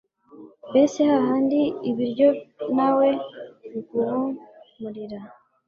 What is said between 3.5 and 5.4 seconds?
biguhumurira